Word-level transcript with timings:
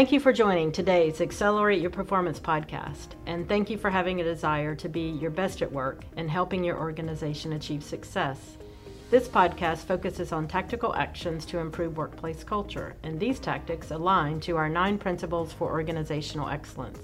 Thank 0.00 0.12
you 0.12 0.20
for 0.20 0.32
joining 0.32 0.72
today's 0.72 1.20
Accelerate 1.20 1.82
Your 1.82 1.90
Performance 1.90 2.40
podcast, 2.40 3.08
and 3.26 3.46
thank 3.46 3.68
you 3.68 3.76
for 3.76 3.90
having 3.90 4.18
a 4.18 4.24
desire 4.24 4.74
to 4.76 4.88
be 4.88 5.10
your 5.10 5.30
best 5.30 5.60
at 5.60 5.70
work 5.70 6.04
and 6.16 6.30
helping 6.30 6.64
your 6.64 6.78
organization 6.78 7.52
achieve 7.52 7.84
success. 7.84 8.56
This 9.10 9.28
podcast 9.28 9.84
focuses 9.84 10.32
on 10.32 10.48
tactical 10.48 10.94
actions 10.94 11.44
to 11.44 11.58
improve 11.58 11.98
workplace 11.98 12.42
culture, 12.42 12.96
and 13.02 13.20
these 13.20 13.38
tactics 13.38 13.90
align 13.90 14.40
to 14.40 14.56
our 14.56 14.70
nine 14.70 14.96
principles 14.96 15.52
for 15.52 15.70
organizational 15.70 16.48
excellence. 16.48 17.00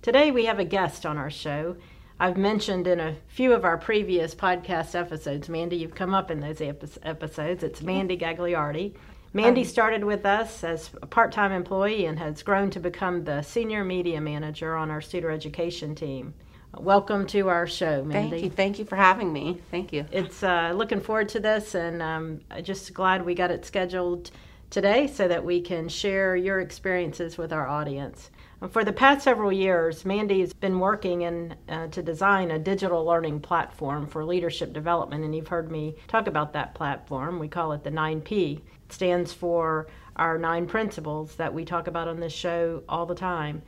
Today, 0.00 0.30
we 0.30 0.46
have 0.46 0.60
a 0.60 0.64
guest 0.64 1.04
on 1.04 1.18
our 1.18 1.30
show. 1.30 1.76
I've 2.18 2.38
mentioned 2.38 2.86
in 2.86 3.00
a 3.00 3.16
few 3.28 3.52
of 3.52 3.66
our 3.66 3.76
previous 3.76 4.34
podcast 4.34 4.94
episodes, 4.98 5.50
Mandy, 5.50 5.76
you've 5.76 5.94
come 5.94 6.14
up 6.14 6.30
in 6.30 6.40
those 6.40 6.62
episodes. 6.62 7.62
It's 7.62 7.80
mm-hmm. 7.80 7.86
Mandy 7.86 8.16
Gagliardi. 8.16 8.94
Mandy 9.34 9.64
started 9.64 10.04
with 10.04 10.26
us 10.26 10.62
as 10.62 10.90
a 11.00 11.06
part 11.06 11.32
time 11.32 11.52
employee 11.52 12.04
and 12.04 12.18
has 12.18 12.42
grown 12.42 12.70
to 12.70 12.80
become 12.80 13.24
the 13.24 13.40
senior 13.42 13.82
media 13.82 14.20
manager 14.20 14.76
on 14.76 14.90
our 14.90 15.00
Studer 15.00 15.32
education 15.32 15.94
team. 15.94 16.34
Welcome 16.78 17.26
to 17.28 17.48
our 17.48 17.66
show, 17.66 18.04
Mandy. 18.04 18.30
Thank 18.30 18.44
you. 18.44 18.50
Thank 18.50 18.78
you 18.78 18.84
for 18.84 18.96
having 18.96 19.32
me. 19.32 19.60
Thank 19.70 19.92
you. 19.92 20.06
It's 20.12 20.42
uh, 20.42 20.72
looking 20.74 21.00
forward 21.00 21.28
to 21.30 21.40
this, 21.40 21.74
and 21.74 22.02
um, 22.02 22.40
I'm 22.50 22.64
just 22.64 22.92
glad 22.92 23.24
we 23.24 23.34
got 23.34 23.50
it 23.50 23.64
scheduled 23.64 24.30
today 24.70 25.06
so 25.06 25.28
that 25.28 25.44
we 25.44 25.60
can 25.60 25.88
share 25.88 26.34
your 26.36 26.60
experiences 26.60 27.36
with 27.38 27.52
our 27.52 27.66
audience. 27.66 28.30
For 28.70 28.84
the 28.84 28.92
past 28.92 29.24
several 29.24 29.50
years, 29.50 30.04
Mandy 30.04 30.38
has 30.38 30.52
been 30.52 30.78
working 30.78 31.22
in, 31.22 31.56
uh, 31.68 31.88
to 31.88 32.00
design 32.00 32.52
a 32.52 32.60
digital 32.60 33.04
learning 33.04 33.40
platform 33.40 34.06
for 34.06 34.24
leadership 34.24 34.72
development, 34.72 35.24
and 35.24 35.34
you've 35.34 35.48
heard 35.48 35.70
me 35.70 35.96
talk 36.06 36.28
about 36.28 36.52
that 36.52 36.72
platform. 36.72 37.40
We 37.40 37.48
call 37.48 37.72
it 37.72 37.82
the 37.82 37.90
9P 37.90 38.58
It 38.58 38.92
stands 38.92 39.32
for 39.32 39.88
our 40.14 40.38
nine 40.38 40.66
principles 40.66 41.34
that 41.36 41.52
we 41.52 41.64
talk 41.64 41.88
about 41.88 42.06
on 42.06 42.20
this 42.20 42.32
show 42.32 42.84
all 42.88 43.04
the 43.04 43.16
time. 43.16 43.62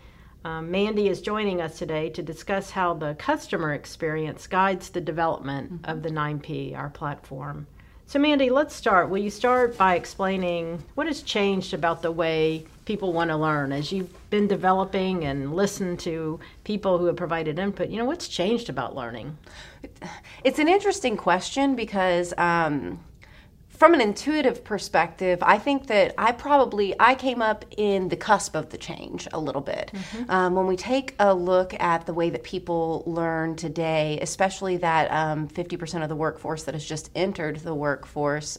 Um, 0.45 0.71
Mandy 0.71 1.09
is 1.09 1.21
joining 1.21 1.61
us 1.61 1.77
today 1.77 2.09
to 2.11 2.23
discuss 2.23 2.71
how 2.71 2.95
the 2.95 3.17
customer 3.17 3.73
experience 3.73 4.47
guides 4.47 4.91
the 4.91 5.01
development 5.01 5.73
mm-hmm. 5.73 5.91
of 5.91 6.05
the 6.05 6.11
9P, 6.11 6.77
our 6.77 6.91
platform. 6.91 7.67
So, 8.07 8.21
Mandy, 8.21 8.51
let's 8.51 8.77
start. 8.77 9.09
Will 9.09 9.19
you 9.19 9.31
start 9.31 9.77
by 9.77 9.97
explaining 9.97 10.85
what 10.95 11.09
has 11.09 11.23
changed 11.23 11.75
about 11.75 12.03
the 12.03 12.13
way 12.13 12.67
people 12.85 13.13
want 13.13 13.31
to 13.31 13.37
learn 13.37 13.73
as 13.73 13.93
you've 13.93 14.13
been 14.31 14.47
developing 14.47 15.25
and 15.25 15.55
listened 15.55 16.01
to 16.01 16.41
people 16.65 16.99
who 16.99 17.07
have 17.07 17.17
provided 17.17 17.59
input? 17.59 17.89
You 17.89 17.99
know, 17.99 18.05
what's 18.05 18.29
changed 18.29 18.69
about 18.69 18.95
learning? 18.95 19.37
It's 20.45 20.59
an 20.59 20.69
interesting 20.69 21.17
question 21.17 21.77
because. 21.77 22.35
Um, 22.37 23.01
from 23.75 23.93
an 23.93 24.01
intuitive 24.01 24.63
perspective, 24.63 25.41
I 25.43 25.59
think 25.59 25.89
that 25.89 26.15
I 26.17 26.31
probably 26.31 26.95
I 27.01 27.17
came 27.17 27.43
up 27.43 27.65
in 27.77 28.09
the 28.09 28.17
cusp 28.17 28.55
of 28.55 28.71
the 28.71 28.79
change 28.79 29.27
a 29.33 29.41
little 29.41 29.61
bit. 29.61 29.91
Mm-hmm. 29.93 30.31
Um, 30.31 30.55
when 30.55 30.67
we 30.67 30.77
take 30.77 31.15
a 31.19 31.35
look 31.35 31.75
at 31.81 32.07
the 32.07 32.15
way 32.15 32.31
that 32.31 32.45
people 32.45 33.03
learn 33.05 33.57
today, 33.57 34.19
especially 34.23 34.77
that 34.79 35.11
um, 35.11 35.49
50% 35.49 36.03
of 36.03 36.09
the 36.09 36.15
workforce 36.17 36.63
that 36.65 36.75
has 36.75 36.85
just 36.85 37.11
entered 37.17 37.57
the 37.57 37.75
workforce. 37.75 38.59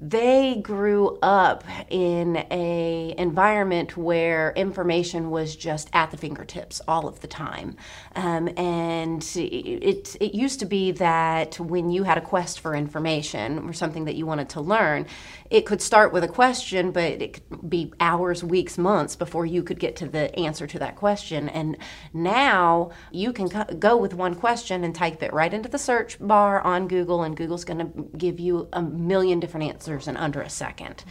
They 0.00 0.56
grew 0.56 1.18
up 1.22 1.64
in 1.88 2.44
a 2.50 3.14
environment 3.16 3.96
where 3.96 4.52
information 4.56 5.30
was 5.30 5.56
just 5.56 5.88
at 5.92 6.10
the 6.10 6.16
fingertips 6.16 6.80
all 6.88 7.06
of 7.06 7.20
the 7.20 7.28
time. 7.28 7.76
Um, 8.16 8.48
and 8.56 9.22
it, 9.36 10.16
it 10.20 10.34
used 10.34 10.60
to 10.60 10.66
be 10.66 10.92
that 10.92 11.58
when 11.60 11.90
you 11.90 12.02
had 12.02 12.18
a 12.18 12.20
quest 12.20 12.60
for 12.60 12.74
information 12.74 13.60
or 13.60 13.72
something 13.72 14.04
that 14.06 14.16
you 14.16 14.26
wanted 14.26 14.48
to 14.50 14.60
learn 14.60 15.06
it 15.54 15.66
could 15.66 15.80
start 15.80 16.12
with 16.12 16.24
a 16.24 16.28
question 16.28 16.90
but 16.90 17.22
it 17.22 17.32
could 17.34 17.70
be 17.70 17.92
hours 18.00 18.42
weeks 18.42 18.76
months 18.76 19.16
before 19.16 19.46
you 19.46 19.62
could 19.62 19.78
get 19.78 19.96
to 19.96 20.06
the 20.06 20.34
answer 20.38 20.66
to 20.66 20.78
that 20.78 20.96
question 20.96 21.48
and 21.48 21.76
now 22.12 22.90
you 23.10 23.32
can 23.32 23.48
go 23.78 23.96
with 23.96 24.14
one 24.14 24.34
question 24.34 24.84
and 24.84 24.94
type 24.94 25.22
it 25.22 25.32
right 25.32 25.54
into 25.54 25.68
the 25.68 25.78
search 25.78 26.18
bar 26.20 26.60
on 26.60 26.88
google 26.88 27.22
and 27.22 27.36
google's 27.36 27.64
going 27.64 27.78
to 27.78 28.18
give 28.18 28.38
you 28.38 28.68
a 28.72 28.82
million 28.82 29.40
different 29.40 29.64
answers 29.64 29.94
answers 29.94 30.08
in 30.08 30.16
under 30.16 30.40
a 30.40 30.50
second. 30.50 31.04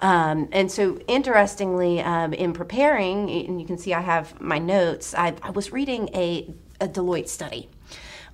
Um, 0.00 0.48
and 0.52 0.70
so, 0.70 0.98
interestingly, 1.06 2.00
um, 2.00 2.32
in 2.32 2.52
preparing, 2.52 3.30
and 3.30 3.60
you 3.60 3.66
can 3.66 3.78
see 3.78 3.94
I 3.94 4.00
have 4.00 4.40
my 4.40 4.58
notes, 4.58 5.14
I, 5.14 5.34
I 5.42 5.50
was 5.50 5.72
reading 5.72 6.08
a, 6.14 6.52
a 6.80 6.88
Deloitte 6.88 7.28
study 7.28 7.68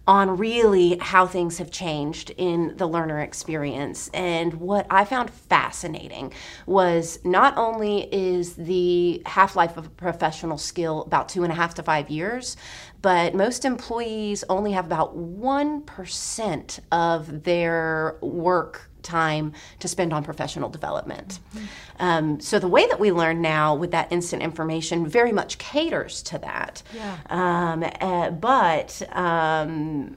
on 0.09 0.39
really 0.39 0.97
how 1.03 1.27
things 1.27 1.59
have 1.59 1.71
changed 1.71 2.31
in 2.39 2.75
the 2.79 2.87
learner 2.87 3.21
experience. 3.21 4.09
And 4.15 4.55
what 4.55 4.87
I 4.89 5.05
found 5.05 5.29
fascinating 5.29 6.33
was 6.65 7.19
not 7.25 7.59
only 7.59 8.09
is 8.13 8.55
the 8.55 9.23
half 9.27 9.55
life 9.55 9.77
of 9.77 9.87
a 9.87 9.91
professional 9.91 10.57
skill 10.57 11.03
about 11.03 11.29
two 11.29 11.45
and 11.45 11.53
a 11.53 11.55
half 11.55 11.75
to 11.75 11.83
five 11.83 12.09
years, 12.09 12.57
but 13.03 13.35
most 13.35 13.67
employees 13.67 14.45
only 14.49 14.73
have 14.73 14.87
about 14.87 15.15
1% 15.15 16.81
of 16.91 17.45
their 17.45 18.17
work 18.23 18.88
time 19.03 19.53
to 19.81 19.89
spend 19.89 20.13
on 20.13 20.25
professional 20.25 20.69
development. 20.69 21.39
Mm-hmm. 21.55 21.67
Um, 21.99 22.41
so 22.41 22.59
the 22.59 22.69
way 22.69 22.87
that 22.87 23.01
we 23.01 23.13
learn 23.13 23.41
now 23.41 23.75
with 23.75 23.91
that 23.93 24.13
instant 24.13 24.43
information 24.43 25.07
very 25.07 25.33
much 25.33 25.59
caters 25.59 26.23
to 26.25 26.39
that. 26.39 26.83
Yeah. 26.95 27.17
Um, 27.31 27.85
uh, 28.01 28.31
but 28.31 29.03
um, 29.13 30.17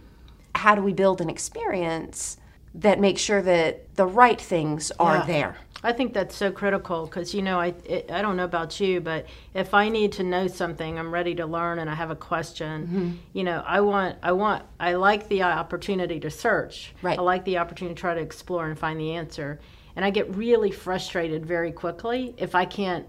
how 0.56 0.76
do 0.76 0.82
we 0.82 0.94
build 0.94 1.22
an 1.22 1.30
experience 1.30 2.38
that 2.76 3.00
makes 3.00 3.22
sure 3.22 3.42
that 3.42 3.96
the 3.96 4.06
right 4.06 4.40
things 4.40 4.92
are 5.00 5.18
yeah. 5.18 5.26
there? 5.26 5.58
I 5.84 5.94
think 5.94 6.14
that's 6.14 6.36
so 6.36 6.52
critical 6.52 7.06
because 7.06 7.34
you 7.34 7.42
know 7.42 7.60
I 7.60 7.74
it, 7.86 8.12
I 8.12 8.22
don't 8.22 8.38
know 8.38 8.44
about 8.44 8.80
you, 8.80 9.02
but 9.02 9.26
if 9.54 9.74
I 9.74 9.90
need 9.90 10.12
to 10.14 10.24
know 10.24 10.48
something, 10.48 11.00
I'm 11.00 11.12
ready 11.12 11.36
to 11.36 11.46
learn, 11.46 11.80
and 11.80 11.90
I 11.90 11.96
have 11.96 12.12
a 12.12 12.16
question. 12.16 12.84
Mm-hmm. 12.84 13.12
You 13.34 13.44
know, 13.44 13.64
I 13.66 13.82
want 13.82 14.18
I 14.22 14.32
want 14.34 14.64
I 14.80 14.94
like 14.94 15.28
the 15.28 15.44
opportunity 15.44 16.20
to 16.20 16.30
search. 16.30 16.94
Right. 17.02 17.18
I 17.18 17.22
like 17.22 17.46
the 17.46 17.58
opportunity 17.58 17.96
to 17.96 18.00
try 18.00 18.14
to 18.14 18.22
explore 18.22 18.68
and 18.68 18.78
find 18.78 19.00
the 19.00 19.14
answer, 19.14 19.60
and 19.96 20.06
I 20.06 20.12
get 20.12 20.36
really 20.36 20.72
frustrated 20.72 21.46
very 21.46 21.72
quickly 21.72 22.36
if 22.38 22.54
I 22.54 22.66
can't 22.66 23.08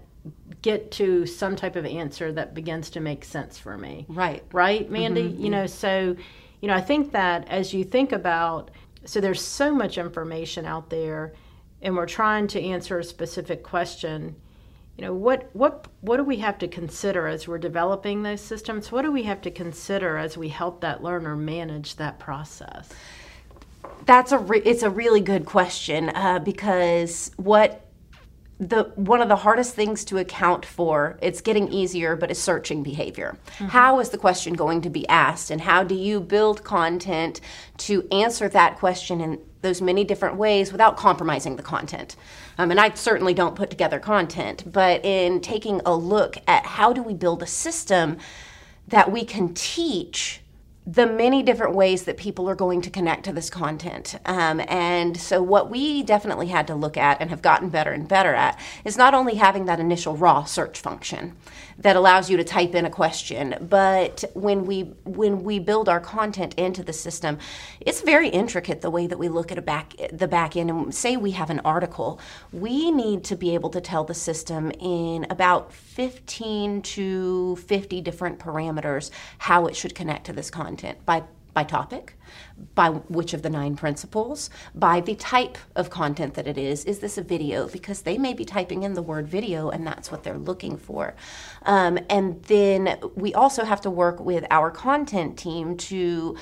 get 0.61 0.89
to 0.91 1.25
some 1.25 1.55
type 1.55 1.75
of 1.75 1.85
answer 1.85 2.31
that 2.31 2.53
begins 2.53 2.89
to 2.91 3.01
make 3.01 3.25
sense 3.25 3.57
for 3.57 3.77
me. 3.77 4.05
Right. 4.07 4.43
Right, 4.51 4.89
Mandy. 4.89 5.23
Mm-hmm. 5.23 5.43
You 5.43 5.49
know, 5.49 5.67
so 5.67 6.15
you 6.61 6.67
know 6.67 6.75
I 6.75 6.81
think 6.81 7.11
that 7.11 7.47
as 7.49 7.73
you 7.73 7.83
think 7.83 8.11
about 8.11 8.71
so 9.05 9.19
there's 9.19 9.41
so 9.41 9.75
much 9.75 9.97
information 9.97 10.65
out 10.65 10.89
there 10.89 11.33
and 11.83 11.95
we're 11.95 12.07
trying 12.07 12.47
to 12.47 12.61
answer 12.61 12.97
a 12.97 13.03
specific 13.03 13.61
question, 13.61 14.35
you 14.97 15.03
know, 15.03 15.13
what 15.13 15.49
what 15.53 15.87
what 16.01 16.17
do 16.17 16.23
we 16.23 16.37
have 16.37 16.57
to 16.59 16.67
consider 16.67 17.27
as 17.27 17.47
we're 17.47 17.57
developing 17.57 18.23
those 18.23 18.41
systems? 18.41 18.91
What 18.91 19.01
do 19.03 19.11
we 19.11 19.23
have 19.23 19.41
to 19.41 19.51
consider 19.51 20.17
as 20.17 20.37
we 20.37 20.49
help 20.49 20.81
that 20.81 21.03
learner 21.03 21.35
manage 21.35 21.97
that 21.97 22.19
process? 22.19 22.89
That's 24.05 24.31
a 24.31 24.37
re- 24.37 24.61
it's 24.63 24.83
a 24.83 24.89
really 24.89 25.21
good 25.21 25.45
question 25.45 26.09
uh, 26.09 26.39
because 26.39 27.31
what 27.37 27.85
the 28.69 28.83
one 28.95 29.21
of 29.21 29.27
the 29.27 29.35
hardest 29.35 29.75
things 29.75 30.05
to 30.05 30.17
account 30.17 30.65
for 30.65 31.17
it's 31.21 31.41
getting 31.41 31.71
easier 31.71 32.15
but 32.15 32.31
is 32.31 32.39
searching 32.39 32.83
behavior 32.83 33.37
mm-hmm. 33.55 33.67
how 33.67 33.99
is 33.99 34.09
the 34.09 34.17
question 34.17 34.53
going 34.53 34.81
to 34.81 34.89
be 34.89 35.07
asked 35.07 35.51
and 35.51 35.61
how 35.61 35.83
do 35.83 35.95
you 35.95 36.19
build 36.19 36.63
content 36.63 37.41
to 37.77 38.07
answer 38.11 38.47
that 38.47 38.77
question 38.77 39.21
in 39.21 39.39
those 39.61 39.81
many 39.81 40.03
different 40.03 40.35
ways 40.35 40.71
without 40.71 40.97
compromising 40.97 41.55
the 41.55 41.63
content 41.63 42.15
um, 42.57 42.71
and 42.71 42.79
i 42.79 42.93
certainly 42.93 43.33
don't 43.33 43.55
put 43.55 43.69
together 43.69 43.99
content 43.99 44.63
but 44.71 45.03
in 45.03 45.41
taking 45.41 45.81
a 45.85 45.95
look 45.95 46.37
at 46.47 46.65
how 46.65 46.93
do 46.93 47.03
we 47.03 47.13
build 47.13 47.41
a 47.43 47.47
system 47.47 48.17
that 48.87 49.11
we 49.11 49.25
can 49.25 49.53
teach 49.53 50.42
the 50.85 51.07
many 51.07 51.41
different 51.41 51.73
ways 51.73 52.03
that 52.03 52.17
people 52.17 52.49
are 52.49 52.55
going 52.55 52.81
to 52.81 52.89
connect 52.89 53.23
to 53.23 53.31
this 53.31 53.49
content. 53.49 54.19
Um, 54.25 54.59
and 54.67 55.15
so, 55.15 55.41
what 55.41 55.69
we 55.69 56.03
definitely 56.03 56.47
had 56.47 56.67
to 56.67 56.75
look 56.75 56.97
at 56.97 57.21
and 57.21 57.29
have 57.29 57.41
gotten 57.41 57.69
better 57.69 57.91
and 57.91 58.07
better 58.07 58.33
at 58.33 58.59
is 58.83 58.97
not 58.97 59.13
only 59.13 59.35
having 59.35 59.65
that 59.65 59.79
initial 59.79 60.17
raw 60.17 60.43
search 60.43 60.79
function 60.79 61.37
that 61.77 61.95
allows 61.95 62.29
you 62.29 62.35
to 62.35 62.43
type 62.43 62.75
in 62.75 62.85
a 62.85 62.89
question, 62.89 63.55
but 63.61 64.25
when 64.33 64.65
we 64.65 64.81
when 65.05 65.43
we 65.43 65.57
build 65.57 65.87
our 65.87 66.01
content 66.01 66.53
into 66.55 66.83
the 66.83 66.93
system, 66.93 67.37
it's 67.79 68.01
very 68.01 68.27
intricate 68.27 68.81
the 68.81 68.91
way 68.91 69.07
that 69.07 69.17
we 69.17 69.29
look 69.29 69.53
at 69.53 69.57
a 69.57 69.61
back 69.61 69.93
the 70.11 70.27
back 70.27 70.57
end 70.57 70.69
and 70.69 70.93
say 70.93 71.15
we 71.15 71.31
have 71.31 71.49
an 71.49 71.61
article, 71.63 72.19
we 72.51 72.91
need 72.91 73.23
to 73.23 73.37
be 73.37 73.53
able 73.53 73.69
to 73.69 73.79
tell 73.79 74.03
the 74.03 74.13
system 74.13 74.69
in 74.81 75.25
about 75.29 75.71
15 75.71 76.81
to 76.81 77.55
50 77.55 78.01
different 78.01 78.39
parameters 78.39 79.11
how 79.37 79.65
it 79.67 79.77
should 79.77 79.95
connect 79.95 80.25
to 80.25 80.33
this 80.33 80.49
content 80.49 80.72
by 81.05 81.23
by 81.53 81.63
topic, 81.63 82.17
by 82.73 82.89
which 82.89 83.33
of 83.33 83.41
the 83.43 83.49
nine 83.49 83.75
principles, 83.75 84.49
by 84.73 84.99
the 84.99 85.15
type 85.15 85.57
of 85.75 85.89
content 85.89 86.33
that 86.33 86.47
it 86.47 86.57
is. 86.57 86.83
Is 86.85 86.99
this 86.99 87.17
a 87.17 87.21
video? 87.21 87.67
Because 87.67 88.01
they 88.01 88.17
may 88.17 88.33
be 88.33 88.43
typing 88.43 88.83
in 88.83 88.93
the 88.93 89.01
word 89.01 89.27
video 89.27 89.69
and 89.69 89.85
that's 89.85 90.11
what 90.11 90.23
they're 90.23 90.37
looking 90.37 90.77
for. 90.77 91.15
Um, 91.63 91.99
and 92.09 92.41
then 92.43 92.97
we 93.15 93.33
also 93.33 93.63
have 93.65 93.81
to 93.81 93.89
work 93.89 94.19
with 94.19 94.45
our 94.49 94.71
content 94.71 95.37
team 95.37 95.77
to 95.77 96.37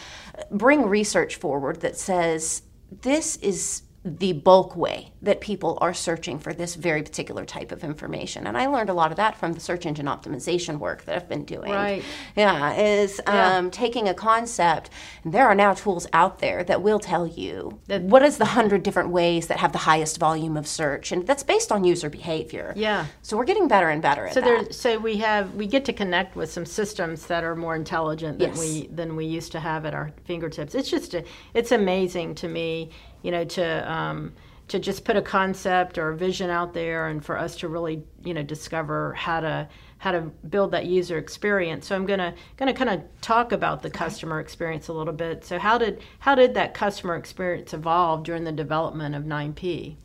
bring 0.49 0.83
research 0.83 1.35
forward 1.35 1.81
that 1.81 1.97
says 1.97 2.63
this 3.01 3.35
is 3.37 3.83
the 4.03 4.33
bulk 4.33 4.75
way 4.75 5.11
that 5.21 5.39
people 5.41 5.77
are 5.79 5.93
searching 5.93 6.39
for 6.39 6.53
this 6.53 6.73
very 6.73 7.03
particular 7.03 7.45
type 7.45 7.71
of 7.71 7.83
information. 7.83 8.47
And 8.47 8.57
I 8.57 8.65
learned 8.65 8.89
a 8.89 8.95
lot 8.95 9.11
of 9.11 9.17
that 9.17 9.37
from 9.37 9.53
the 9.53 9.59
search 9.59 9.85
engine 9.85 10.07
optimization 10.07 10.79
work 10.79 11.05
that 11.05 11.15
I've 11.15 11.29
been 11.29 11.45
doing. 11.45 11.71
Right. 11.71 12.03
Yeah, 12.35 12.73
is 12.73 13.21
Yeah. 13.27 13.57
um, 13.57 13.69
taking 13.69 14.09
a 14.09 14.15
concept, 14.15 14.89
and 15.23 15.31
there 15.31 15.45
are 15.45 15.53
now 15.53 15.75
tools 15.75 16.07
out 16.13 16.39
there 16.39 16.63
that 16.63 16.81
will 16.81 16.97
tell 16.97 17.27
you 17.27 17.79
what 17.87 18.23
is 18.23 18.37
the 18.39 18.45
hundred 18.45 18.81
different 18.81 19.09
ways 19.09 19.45
that 19.47 19.59
have 19.59 19.71
the 19.71 19.77
highest 19.77 20.17
volume 20.17 20.57
of 20.57 20.65
search, 20.67 21.11
and 21.11 21.27
that's 21.27 21.43
based 21.43 21.71
on 21.71 21.83
user 21.83 22.09
behavior. 22.09 22.73
Yeah. 22.75 23.05
So 23.21 23.37
we're 23.37 23.45
getting 23.45 23.67
better 23.67 23.89
and 23.89 24.01
better 24.01 24.25
at 24.25 24.33
So 24.33 24.41
that. 24.41 24.45
there, 24.63 24.71
so 24.71 24.97
we 24.97 25.17
have 25.17 25.53
we 25.53 25.67
get 25.67 25.85
to 25.85 25.93
connect 25.93 26.35
with 26.35 26.51
some 26.51 26.65
systems 26.65 27.27
that 27.27 27.43
are 27.43 27.55
more 27.55 27.75
intelligent 27.75 28.39
than 28.39 28.49
Yes. 28.49 28.59
we 28.59 28.87
than 28.87 29.15
we 29.15 29.25
used 29.25 29.51
to 29.51 29.59
have 29.59 29.85
at 29.85 29.93
our 29.93 30.11
fingertips. 30.25 30.73
It's 30.73 30.89
just 30.89 31.13
a, 31.13 31.23
it's 31.53 31.71
amazing 31.71 32.33
to 32.35 32.47
me, 32.47 32.89
you 33.21 33.31
know, 33.31 33.43
to 33.43 33.91
um, 33.91 34.33
to 34.67 34.79
just 34.79 35.03
put 35.03 35.17
a 35.17 35.21
concept 35.21 35.97
or 35.97 36.09
a 36.09 36.17
vision 36.17 36.49
out 36.49 36.73
there, 36.73 37.07
and 37.07 37.23
for 37.23 37.37
us 37.37 37.57
to 37.57 37.67
really, 37.67 38.03
you 38.23 38.33
know, 38.33 38.43
discover 38.43 39.13
how 39.13 39.39
to 39.41 39.67
how 39.97 40.11
to 40.11 40.21
build 40.49 40.71
that 40.71 40.85
user 40.85 41.17
experience. 41.17 41.87
So 41.87 41.95
I'm 41.95 42.05
gonna 42.05 42.33
gonna 42.57 42.73
kind 42.73 42.89
of 42.89 43.03
talk 43.21 43.51
about 43.51 43.81
the 43.83 43.89
customer 43.89 44.39
experience 44.39 44.87
a 44.87 44.93
little 44.93 45.13
bit. 45.13 45.45
So 45.45 45.59
how 45.59 45.77
did 45.77 46.01
how 46.19 46.35
did 46.35 46.53
that 46.55 46.73
customer 46.73 47.15
experience 47.15 47.73
evolve 47.73 48.23
during 48.23 48.43
the 48.43 48.51
development 48.51 49.15
of 49.15 49.23
9P? 49.23 49.95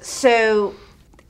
so 0.00 0.74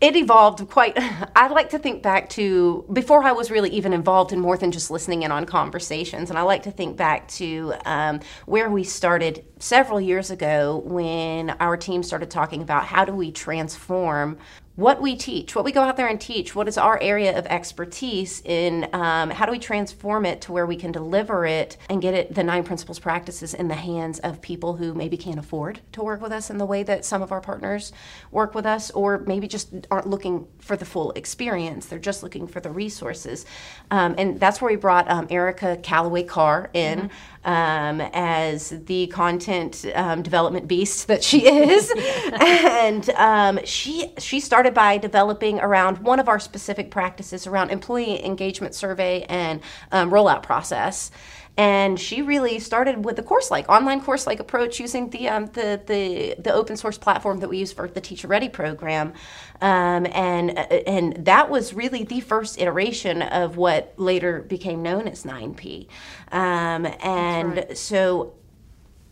it 0.00 0.16
evolved 0.16 0.68
quite 0.68 0.92
i 1.36 1.48
like 1.48 1.70
to 1.70 1.78
think 1.78 2.02
back 2.02 2.28
to 2.28 2.84
before 2.92 3.22
i 3.24 3.32
was 3.32 3.50
really 3.50 3.70
even 3.70 3.92
involved 3.92 4.32
in 4.32 4.38
more 4.38 4.56
than 4.56 4.70
just 4.70 4.90
listening 4.90 5.22
in 5.22 5.32
on 5.32 5.44
conversations 5.44 6.30
and 6.30 6.38
i 6.38 6.42
like 6.42 6.62
to 6.62 6.70
think 6.70 6.96
back 6.96 7.26
to 7.28 7.74
um, 7.84 8.20
where 8.46 8.70
we 8.70 8.84
started 8.84 9.44
several 9.58 10.00
years 10.00 10.30
ago 10.30 10.82
when 10.84 11.50
our 11.60 11.76
team 11.76 12.02
started 12.02 12.30
talking 12.30 12.62
about 12.62 12.84
how 12.84 13.04
do 13.04 13.12
we 13.12 13.32
transform 13.32 14.38
what 14.78 15.02
we 15.02 15.16
teach, 15.16 15.56
what 15.56 15.64
we 15.64 15.72
go 15.72 15.82
out 15.82 15.96
there 15.96 16.06
and 16.06 16.20
teach, 16.20 16.54
what 16.54 16.68
is 16.68 16.78
our 16.78 17.02
area 17.02 17.36
of 17.36 17.44
expertise 17.46 18.40
in 18.44 18.88
um, 18.92 19.28
how 19.28 19.44
do 19.44 19.50
we 19.50 19.58
transform 19.58 20.24
it 20.24 20.40
to 20.40 20.52
where 20.52 20.66
we 20.66 20.76
can 20.76 20.92
deliver 20.92 21.44
it 21.44 21.76
and 21.90 22.00
get 22.00 22.14
it 22.14 22.32
the 22.32 22.44
nine 22.44 22.62
principles 22.62 23.00
practices 23.00 23.54
in 23.54 23.66
the 23.66 23.74
hands 23.74 24.20
of 24.20 24.40
people 24.40 24.76
who 24.76 24.94
maybe 24.94 25.16
can't 25.16 25.40
afford 25.40 25.80
to 25.90 26.00
work 26.00 26.20
with 26.20 26.30
us 26.30 26.48
in 26.48 26.58
the 26.58 26.64
way 26.64 26.84
that 26.84 27.04
some 27.04 27.22
of 27.22 27.32
our 27.32 27.40
partners 27.40 27.92
work 28.30 28.54
with 28.54 28.64
us, 28.64 28.92
or 28.92 29.18
maybe 29.26 29.48
just 29.48 29.74
aren't 29.90 30.06
looking 30.06 30.46
for 30.60 30.76
the 30.76 30.84
full 30.84 31.10
experience. 31.16 31.86
They're 31.86 31.98
just 31.98 32.22
looking 32.22 32.46
for 32.46 32.60
the 32.60 32.70
resources, 32.70 33.46
um, 33.90 34.14
and 34.16 34.38
that's 34.38 34.60
where 34.60 34.70
we 34.70 34.76
brought 34.76 35.10
um, 35.10 35.26
Erica 35.28 35.78
Calloway 35.78 36.22
Carr 36.22 36.70
in. 36.72 37.10
Um, 37.44 38.00
as 38.12 38.70
the 38.86 39.06
content 39.06 39.86
um, 39.94 40.22
development 40.22 40.68
beast 40.68 41.06
that 41.06 41.24
she 41.24 41.46
is, 41.46 41.90
and 42.40 43.08
um, 43.10 43.60
she 43.64 44.12
she 44.18 44.40
started 44.40 44.67
by 44.70 44.98
developing 44.98 45.60
around 45.60 45.98
one 45.98 46.20
of 46.20 46.28
our 46.28 46.38
specific 46.38 46.90
practices 46.90 47.46
around 47.46 47.70
employee 47.70 48.24
engagement 48.24 48.74
survey 48.74 49.24
and 49.28 49.60
um, 49.92 50.10
rollout 50.10 50.42
process. 50.42 51.10
And 51.56 51.98
she 51.98 52.22
really 52.22 52.60
started 52.60 53.04
with 53.04 53.16
the 53.16 53.22
course 53.24 53.50
like 53.50 53.68
online 53.68 54.00
course 54.00 54.28
like 54.28 54.38
approach 54.38 54.78
using 54.78 55.10
the, 55.10 55.28
um, 55.28 55.46
the 55.46 55.80
the 55.86 56.36
the 56.38 56.52
open 56.52 56.76
source 56.76 56.98
platform 56.98 57.40
that 57.40 57.48
we 57.48 57.58
use 57.58 57.72
for 57.72 57.88
the 57.88 58.00
Teacher 58.00 58.28
Ready 58.28 58.48
program, 58.48 59.12
um, 59.60 60.06
and 60.12 60.56
and 60.56 61.24
that 61.24 61.50
was 61.50 61.74
really 61.74 62.04
the 62.04 62.20
first 62.20 62.60
iteration 62.60 63.22
of 63.22 63.56
what 63.56 63.92
later 63.96 64.42
became 64.42 64.84
known 64.84 65.08
as 65.08 65.24
9P, 65.24 65.88
um, 66.30 66.86
and 67.02 67.76
so 67.76 68.34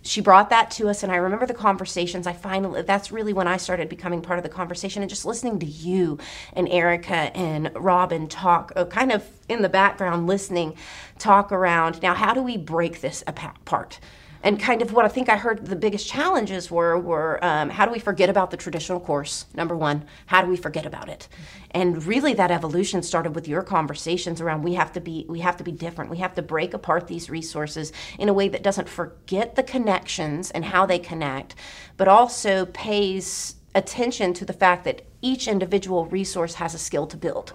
she 0.06 0.20
brought 0.20 0.50
that 0.50 0.70
to 0.70 0.88
us 0.88 1.02
and 1.02 1.12
i 1.12 1.16
remember 1.16 1.46
the 1.46 1.54
conversations. 1.54 2.26
I 2.26 2.32
finally 2.32 2.82
that's 2.82 3.12
really 3.12 3.32
when 3.32 3.48
i 3.48 3.56
started 3.56 3.88
becoming 3.88 4.22
part 4.22 4.38
of 4.38 4.42
the 4.42 4.48
conversation 4.48 5.02
and 5.02 5.08
just 5.08 5.24
listening 5.24 5.58
to 5.58 5.66
you 5.66 6.18
and 6.52 6.68
erica 6.68 7.36
and 7.36 7.70
robin 7.74 8.28
talk 8.28 8.72
uh, 8.76 8.84
kind 8.84 9.12
of 9.12 9.24
in 9.48 9.62
the 9.62 9.68
background 9.68 10.26
listening 10.26 10.74
talk 11.18 11.52
around. 11.52 12.02
Now 12.02 12.14
how 12.14 12.34
do 12.34 12.42
we 12.42 12.56
break 12.56 13.00
this 13.00 13.22
apart 13.26 14.00
and 14.46 14.60
kind 14.60 14.80
of 14.80 14.92
what 14.92 15.04
I 15.04 15.08
think 15.08 15.28
I 15.28 15.36
heard 15.36 15.66
the 15.66 15.74
biggest 15.74 16.06
challenges 16.06 16.70
were 16.70 16.96
were 16.96 17.44
um, 17.44 17.68
how 17.68 17.84
do 17.84 17.90
we 17.90 17.98
forget 17.98 18.30
about 18.30 18.52
the 18.52 18.56
traditional 18.56 19.00
course? 19.00 19.46
Number 19.54 19.76
one, 19.76 20.04
how 20.26 20.40
do 20.40 20.48
we 20.48 20.56
forget 20.56 20.86
about 20.86 21.08
it? 21.08 21.26
And 21.72 22.06
really, 22.06 22.32
that 22.34 22.52
evolution 22.52 23.02
started 23.02 23.34
with 23.34 23.48
your 23.48 23.62
conversations 23.62 24.40
around 24.40 24.62
we 24.62 24.74
have 24.74 24.92
to 24.92 25.00
be 25.00 25.26
we 25.28 25.40
have 25.40 25.56
to 25.56 25.64
be 25.64 25.72
different. 25.72 26.12
We 26.12 26.18
have 26.18 26.36
to 26.36 26.42
break 26.42 26.74
apart 26.74 27.08
these 27.08 27.28
resources 27.28 27.92
in 28.20 28.28
a 28.28 28.32
way 28.32 28.48
that 28.48 28.62
doesn't 28.62 28.88
forget 28.88 29.56
the 29.56 29.64
connections 29.64 30.52
and 30.52 30.64
how 30.64 30.86
they 30.86 31.00
connect, 31.00 31.56
but 31.96 32.06
also 32.06 32.66
pays 32.66 33.56
attention 33.76 34.32
to 34.32 34.44
the 34.44 34.54
fact 34.54 34.84
that 34.84 35.02
each 35.20 35.46
individual 35.46 36.06
resource 36.06 36.54
has 36.54 36.74
a 36.74 36.78
skill 36.78 37.06
to 37.06 37.16
build, 37.16 37.52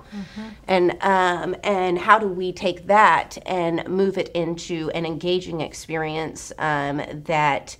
and 0.67 0.91
um, 1.01 1.55
and 1.63 1.97
how 1.97 2.19
do 2.19 2.27
we 2.27 2.53
take 2.53 2.87
that 2.87 3.37
and 3.45 3.85
move 3.87 4.17
it 4.17 4.29
into 4.29 4.89
an 4.93 5.05
engaging 5.05 5.61
experience 5.61 6.53
um, 6.59 7.01
that 7.25 7.75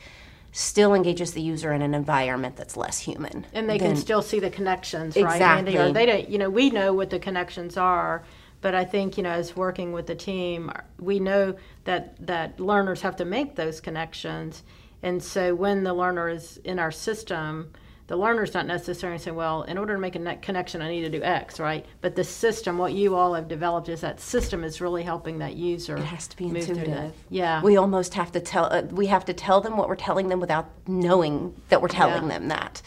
still 0.51 0.93
engages 0.93 1.33
the 1.33 1.41
user 1.41 1.71
in 1.71 1.81
an 1.81 1.93
environment 1.93 2.55
that's 2.57 2.75
less 2.75 2.97
human, 2.99 3.45
and 3.53 3.69
they 3.69 3.77
can 3.77 3.95
still 3.95 4.23
see 4.23 4.39
the 4.39 4.49
connections, 4.49 5.15
right, 5.15 5.41
Andy? 5.41 5.77
Or 5.77 5.91
they 5.93 6.05
don't, 6.05 6.27
you 6.27 6.39
know, 6.39 6.49
we 6.49 6.71
know 6.71 6.93
what 6.93 7.11
the 7.11 7.19
connections 7.19 7.77
are, 7.77 8.23
but 8.59 8.73
I 8.73 8.83
think 8.85 9.17
you 9.17 9.23
know, 9.23 9.31
as 9.31 9.55
working 9.55 9.91
with 9.91 10.07
the 10.07 10.15
team, 10.15 10.71
we 10.99 11.19
know 11.19 11.55
that 11.83 12.25
that 12.25 12.59
learners 12.59 13.01
have 13.01 13.15
to 13.17 13.25
make 13.25 13.55
those 13.55 13.79
connections, 13.79 14.63
and 15.03 15.23
so 15.23 15.53
when 15.53 15.83
the 15.83 15.93
learner 15.93 16.27
is 16.27 16.57
in 16.63 16.79
our 16.79 16.91
system. 16.91 17.71
The 18.11 18.17
learner's 18.17 18.53
not 18.53 18.67
necessarily 18.67 19.17
saying, 19.19 19.37
"Well, 19.37 19.63
in 19.63 19.77
order 19.77 19.93
to 19.93 19.99
make 20.01 20.17
a 20.17 20.19
net 20.19 20.41
connection, 20.41 20.81
I 20.81 20.89
need 20.89 21.03
to 21.03 21.09
do 21.09 21.23
X," 21.23 21.61
right? 21.61 21.85
But 22.01 22.17
the 22.17 22.25
system, 22.25 22.77
what 22.77 22.91
you 22.91 23.15
all 23.15 23.35
have 23.35 23.47
developed, 23.47 23.87
is 23.87 24.01
that 24.01 24.19
system 24.19 24.65
is 24.65 24.81
really 24.81 25.03
helping 25.03 25.39
that 25.39 25.53
user. 25.55 25.95
It 25.95 26.03
has 26.03 26.27
to 26.27 26.35
be 26.35 26.47
intuitive. 26.47 27.13
Yeah. 27.29 27.61
we 27.61 27.77
almost 27.77 28.13
have 28.15 28.29
to 28.33 28.41
tell 28.41 28.65
uh, 28.65 28.81
we 28.91 29.05
have 29.05 29.23
to 29.23 29.33
tell 29.33 29.61
them 29.61 29.77
what 29.77 29.87
we're 29.87 29.95
telling 29.95 30.27
them 30.27 30.41
without 30.41 30.67
knowing 30.87 31.55
that 31.69 31.81
we're 31.81 31.87
telling 31.87 32.23
Yeah. 32.23 32.37
them 32.37 32.49
that 32.49 32.81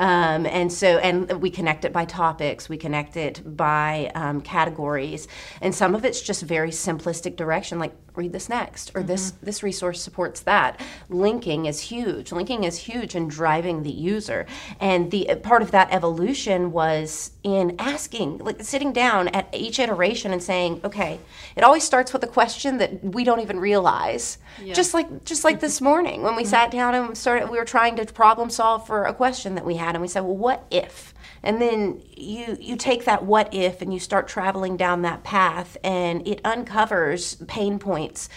um, 0.00 0.46
and 0.46 0.72
so 0.72 0.98
and 0.98 1.30
we 1.40 1.50
connect 1.50 1.84
it 1.84 1.92
by 1.92 2.04
topics 2.06 2.68
we 2.70 2.78
connect 2.78 3.16
it 3.16 3.42
by 3.56 4.10
um, 4.14 4.40
categories. 4.40 5.28
And 5.60 5.74
some 5.74 5.94
of 5.94 6.04
it's 6.04 6.22
just 6.22 6.42
very 6.42 6.70
simplistic 6.70 7.36
direction 7.36 7.78
like 7.78 7.94
read 8.16 8.32
this 8.32 8.48
next 8.48 8.90
or 8.94 9.02
this 9.02 9.20
Mm-hmm. 9.20 9.46
this 9.46 9.62
resource 9.62 10.00
supports 10.00 10.40
that. 10.40 10.80
Linking 11.10 11.66
is 11.66 11.80
huge. 11.80 12.32
Linking 12.32 12.64
is 12.64 12.78
huge 12.78 13.14
in 13.14 13.28
driving 13.28 13.82
the 13.82 13.90
user. 13.92 14.46
And 14.80 15.10
the 15.10 15.38
part 15.42 15.60
of 15.62 15.70
that 15.72 15.92
evolution 15.92 16.72
was 16.72 17.32
in 17.42 17.76
asking 17.78 18.38
like 18.38 18.62
sitting 18.62 18.92
down 18.92 19.28
at 19.28 19.48
each 19.54 19.78
iteration 19.78 20.32
and 20.32 20.42
saying 20.42 20.80
okay 20.84 21.18
it 21.56 21.62
always 21.62 21.84
starts 21.84 22.12
with 22.12 22.22
a 22.24 22.26
question 22.26 22.78
that 22.78 23.04
we 23.04 23.22
don't 23.24 23.40
even 23.40 23.60
realize. 23.60 24.38
Just 24.74 24.94
like 24.94 25.24
just 25.24 25.44
like 25.44 25.60
this 25.60 25.80
morning 25.80 26.22
when 26.22 26.36
we 26.36 26.44
sat 26.44 26.70
down 26.70 26.94
and 26.94 27.16
started 27.16 27.50
we 27.50 27.58
were 27.58 27.64
trying 27.64 27.96
to 27.96 28.06
problem 28.06 28.48
solve 28.48 28.86
for 28.86 29.04
a 29.04 29.12
question 29.12 29.54
that 29.56 29.66
we 29.66 29.76
had 29.76 29.89
and 29.94 30.02
we 30.02 30.08
say, 30.08 30.20
well 30.20 30.36
what 30.36 30.66
if? 30.70 31.14
And 31.42 31.60
then 31.60 32.02
you 32.16 32.56
you 32.60 32.76
take 32.76 33.04
that 33.04 33.24
what 33.24 33.52
if 33.54 33.80
and 33.80 33.92
you 33.92 33.98
start 34.00 34.28
traveling 34.28 34.76
down 34.76 35.02
that 35.02 35.24
path 35.24 35.76
and 35.82 36.26
it 36.26 36.40
uncovers 36.44 37.36
pain 37.46 37.78
points 37.78 38.28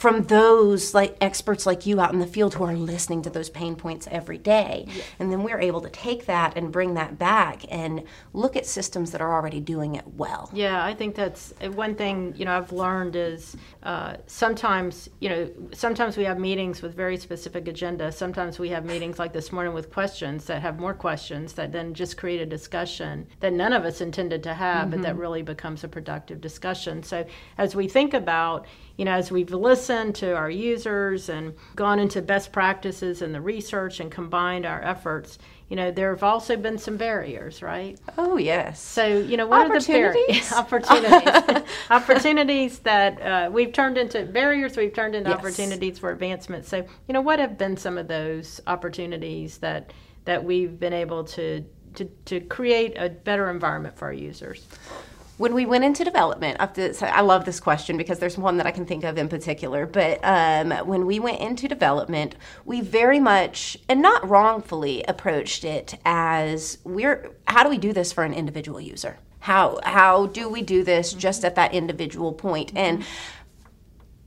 from 0.00 0.22
those 0.24 0.94
like 0.94 1.14
experts 1.20 1.66
like 1.66 1.84
you 1.84 2.00
out 2.00 2.10
in 2.14 2.20
the 2.20 2.26
field 2.26 2.54
who 2.54 2.64
are 2.64 2.74
listening 2.74 3.20
to 3.20 3.28
those 3.28 3.50
pain 3.50 3.76
points 3.76 4.08
every 4.10 4.38
day 4.38 4.86
and 5.18 5.30
then 5.30 5.42
we're 5.42 5.60
able 5.60 5.82
to 5.82 5.90
take 5.90 6.24
that 6.24 6.56
and 6.56 6.72
bring 6.72 6.94
that 6.94 7.18
back 7.18 7.66
and 7.70 8.02
look 8.32 8.56
at 8.56 8.64
systems 8.64 9.10
that 9.10 9.20
are 9.20 9.34
already 9.34 9.60
doing 9.60 9.96
it 9.96 10.04
well 10.16 10.48
Yeah, 10.54 10.82
I 10.82 10.94
think 10.94 11.14
that's 11.14 11.52
uh, 11.62 11.70
one 11.72 11.94
thing 11.94 12.32
you 12.34 12.46
know 12.46 12.56
I've 12.56 12.72
learned 12.72 13.14
is 13.14 13.58
uh, 13.82 14.14
sometimes 14.26 15.10
you 15.20 15.28
know 15.28 15.50
sometimes 15.74 16.16
we 16.16 16.24
have 16.24 16.38
meetings 16.38 16.80
with 16.80 16.94
very 16.94 17.18
specific 17.18 17.68
agenda. 17.68 18.10
Sometimes 18.10 18.58
we 18.58 18.70
have 18.70 18.86
meetings 18.86 19.18
like 19.18 19.34
this 19.34 19.52
morning 19.52 19.74
with 19.74 19.92
questions 19.92 20.46
that 20.46 20.62
have 20.62 20.80
more 20.80 20.94
questions 20.94 21.52
that 21.54 21.72
then 21.72 21.92
just 21.92 22.16
create 22.16 22.40
a 22.40 22.46
discussion 22.46 23.26
that 23.40 23.52
none 23.52 23.74
of 23.74 23.84
us 23.84 24.00
intended 24.00 24.42
to 24.44 24.54
have, 24.54 24.90
but 24.90 25.02
that 25.02 25.16
really 25.16 25.42
becomes 25.42 25.84
a 25.84 25.88
productive 25.88 26.40
discussion. 26.40 27.02
So 27.02 27.26
as 27.58 27.76
we 27.76 27.86
think 27.86 28.14
about 28.14 28.64
you 28.96 29.04
know 29.04 29.12
as 29.12 29.30
we've 29.30 29.50
listened 29.50 29.89
to 29.90 30.36
our 30.36 30.48
users 30.48 31.28
and 31.28 31.52
gone 31.74 31.98
into 31.98 32.22
best 32.22 32.52
practices 32.52 33.22
and 33.22 33.34
the 33.34 33.40
research 33.40 33.98
and 33.98 34.08
combined 34.10 34.64
our 34.64 34.80
efforts, 34.82 35.36
you 35.68 35.74
know 35.74 35.90
there 35.90 36.10
have 36.10 36.22
also 36.22 36.56
been 36.56 36.78
some 36.78 36.96
barriers, 36.96 37.60
right? 37.60 37.98
oh 38.16 38.36
yes 38.36 38.80
So, 38.80 39.18
you 39.18 39.36
know, 39.36 39.46
what 39.48 39.68
are 39.68 39.80
the 39.80 39.84
barriers? 39.84 40.52
Opportunities? 40.52 40.52
opportunities? 41.32 41.62
opportunities 41.90 42.78
that 42.80 43.20
uh, 43.20 43.50
we've 43.50 43.72
turned 43.72 43.98
into 43.98 44.24
barriers, 44.26 44.76
we've 44.76 44.94
turned 44.94 45.14
into 45.16 45.30
Yes. 45.30 45.38
opportunities 45.40 45.98
for 45.98 46.10
advancement. 46.12 46.64
So, 46.66 46.86
you 47.08 47.12
know, 47.12 47.20
what 47.20 47.40
have 47.40 47.58
been 47.58 47.76
some 47.76 47.98
of 47.98 48.06
those 48.06 48.60
opportunities 48.68 49.58
that 49.58 49.92
that 50.24 50.44
we've 50.44 50.78
been 50.78 50.92
able 50.92 51.24
to 51.24 51.64
to, 51.94 52.04
to 52.26 52.40
create 52.42 52.94
a 52.96 53.08
better 53.08 53.50
environment 53.50 53.96
for 53.98 54.04
our 54.06 54.12
users? 54.12 54.68
When 55.40 55.54
we 55.54 55.64
went 55.64 55.84
into 55.84 56.04
development, 56.04 56.58
I 56.60 57.22
love 57.22 57.46
this 57.46 57.60
question 57.60 57.96
because 57.96 58.18
there's 58.18 58.36
one 58.36 58.58
that 58.58 58.66
I 58.66 58.70
can 58.70 58.84
think 58.84 59.04
of 59.04 59.16
in 59.16 59.26
particular. 59.26 59.86
But 59.86 60.20
um, 60.22 60.70
when 60.86 61.06
we 61.06 61.18
went 61.18 61.40
into 61.40 61.66
development, 61.66 62.34
we 62.66 62.82
very 62.82 63.18
much, 63.18 63.78
and 63.88 64.02
not 64.02 64.28
wrongfully, 64.28 65.02
approached 65.08 65.64
it 65.64 65.94
as 66.04 66.76
we're 66.84 67.30
how 67.48 67.62
do 67.62 67.70
we 67.70 67.78
do 67.78 67.94
this 67.94 68.12
for 68.12 68.22
an 68.22 68.34
individual 68.34 68.82
user? 68.82 69.16
How 69.38 69.80
how 69.82 70.26
do 70.26 70.46
we 70.50 70.60
do 70.60 70.84
this 70.84 71.14
just 71.14 71.42
at 71.42 71.54
that 71.54 71.72
individual 71.72 72.34
point? 72.34 72.72
And 72.76 73.02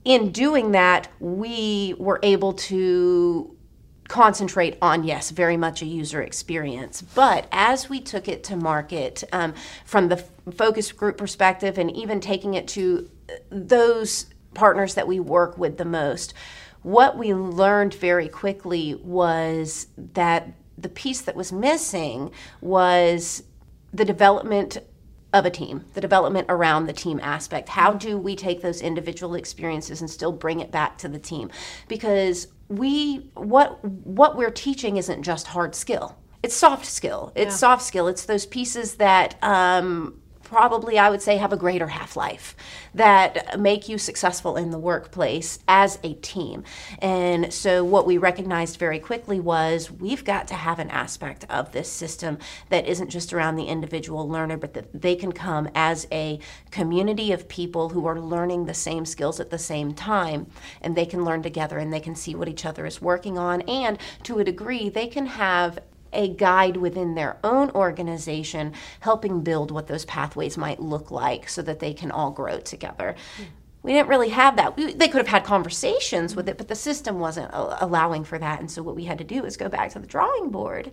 in 0.04 0.32
doing 0.32 0.72
that, 0.72 1.06
we 1.20 1.94
were 1.96 2.18
able 2.24 2.54
to 2.54 3.53
concentrate 4.08 4.76
on 4.82 5.04
yes 5.04 5.30
very 5.30 5.56
much 5.56 5.82
a 5.82 5.86
user 5.86 6.22
experience. 6.22 7.02
But 7.02 7.46
as 7.52 7.88
we 7.88 8.00
took 8.00 8.28
it 8.28 8.44
to 8.44 8.56
market 8.56 9.24
um, 9.32 9.54
from 9.84 10.08
the 10.08 10.24
focus 10.52 10.92
group 10.92 11.16
perspective 11.16 11.78
and 11.78 11.90
even 11.96 12.20
taking 12.20 12.54
it 12.54 12.68
to 12.68 13.10
those 13.50 14.26
partners 14.52 14.94
that 14.94 15.08
we 15.08 15.18
work 15.18 15.58
with 15.58 15.78
the 15.78 15.84
most 15.84 16.34
what 16.84 17.16
we 17.16 17.32
learned 17.32 17.94
very 17.94 18.28
quickly 18.28 18.94
was 18.96 19.88
that 19.96 20.52
the 20.76 20.88
piece 20.88 21.22
that 21.22 21.34
was 21.34 21.50
missing 21.50 22.30
was 22.60 23.42
the 23.92 24.04
development 24.04 24.78
of 25.34 25.44
a 25.44 25.50
team, 25.50 25.84
the 25.94 26.00
development 26.00 26.46
around 26.48 26.86
the 26.86 26.92
team 26.92 27.18
aspect. 27.20 27.68
How 27.68 27.92
do 27.92 28.16
we 28.16 28.36
take 28.36 28.62
those 28.62 28.80
individual 28.80 29.34
experiences 29.34 30.00
and 30.00 30.08
still 30.08 30.32
bring 30.32 30.60
it 30.60 30.70
back 30.70 30.96
to 30.98 31.08
the 31.08 31.18
team? 31.18 31.50
Because 31.88 32.46
we 32.68 33.30
what 33.34 33.84
what 33.84 34.36
we're 34.36 34.50
teaching 34.50 34.96
isn't 34.96 35.24
just 35.24 35.48
hard 35.48 35.74
skill. 35.74 36.16
It's 36.42 36.54
soft 36.54 36.86
skill. 36.86 37.32
It's 37.34 37.54
yeah. 37.54 37.56
soft 37.56 37.82
skill. 37.82 38.06
It's 38.06 38.26
those 38.26 38.46
pieces 38.46 38.94
that 38.96 39.42
um, 39.42 40.20
probably 40.44 40.98
I 40.98 41.10
would 41.10 41.22
say 41.22 41.36
have 41.38 41.52
a 41.52 41.56
greater 41.56 41.88
half 41.88 42.16
life 42.16 42.54
that 42.94 43.58
make 43.58 43.88
you 43.88 43.98
successful 43.98 44.56
in 44.56 44.70
the 44.70 44.78
workplace 44.78 45.58
as 45.66 45.98
a 46.04 46.14
team. 46.14 46.64
And 47.00 47.52
so, 47.52 47.82
what 47.84 48.06
we 48.06 48.18
recognized 48.18 48.78
very 48.78 48.98
quickly 48.98 49.40
was 49.40 49.90
we've 49.90 50.24
got 50.24 50.46
to 50.48 50.54
have 50.54 50.78
an 50.78 50.90
aspect 50.90 51.44
of 51.48 51.72
this 51.72 51.90
system 51.90 52.38
that 52.68 52.86
isn't 52.86 53.10
just 53.10 53.32
around 53.32 53.56
the 53.56 53.64
individual 53.64 54.28
learner, 54.28 54.56
but 54.56 54.74
that 54.74 55.00
they 55.00 55.16
can 55.16 55.32
come 55.32 55.68
as 55.74 56.06
a 56.12 56.38
community 56.70 57.32
of 57.32 57.48
people 57.48 57.88
who 57.88 58.06
are 58.06 58.20
learning 58.20 58.66
the 58.66 58.74
same 58.74 59.04
skills 59.04 59.40
at 59.40 59.50
the 59.50 59.58
same 59.58 59.92
time, 59.94 60.46
and 60.80 60.94
they 60.94 61.06
can 61.06 61.24
learn 61.24 61.42
together 61.42 61.78
and 61.78 61.92
they 61.92 62.00
can 62.00 62.14
see 62.14 62.34
what 62.34 62.48
each 62.48 62.64
other 62.64 62.86
is 62.86 63.02
working 63.02 63.38
on. 63.38 63.62
And 63.62 63.98
to 64.24 64.38
a 64.38 64.44
degree, 64.44 64.88
they 64.88 65.06
can 65.06 65.26
have 65.26 65.78
a 66.14 66.28
guide 66.28 66.76
within 66.76 67.14
their 67.14 67.38
own 67.44 67.70
organization, 67.70 68.72
helping 69.00 69.42
build 69.42 69.70
what 69.70 69.86
those 69.86 70.04
pathways 70.04 70.56
might 70.56 70.80
look 70.80 71.10
like 71.10 71.48
so 71.48 71.62
that 71.62 71.80
they 71.80 71.92
can 71.92 72.10
all 72.10 72.30
grow 72.30 72.60
together. 72.60 73.14
We 73.82 73.92
didn't 73.92 74.08
really 74.08 74.30
have 74.30 74.56
that. 74.56 74.76
We, 74.76 74.94
they 74.94 75.08
could 75.08 75.18
have 75.18 75.28
had 75.28 75.44
conversations 75.44 76.34
with 76.34 76.48
it, 76.48 76.56
but 76.56 76.68
the 76.68 76.74
system 76.74 77.18
wasn't 77.18 77.50
allowing 77.52 78.24
for 78.24 78.38
that. 78.38 78.60
And 78.60 78.70
so, 78.70 78.82
what 78.82 78.96
we 78.96 79.04
had 79.04 79.18
to 79.18 79.24
do 79.24 79.44
is 79.44 79.58
go 79.58 79.68
back 79.68 79.90
to 79.90 79.98
the 79.98 80.06
drawing 80.06 80.50
board 80.50 80.90